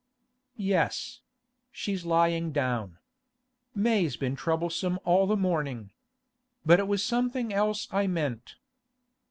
[0.55, 1.19] 'Yes;
[1.71, 2.97] she's lying down.
[3.75, 5.91] May's been troublesome all the morning.
[6.65, 8.55] But it was something else I meant.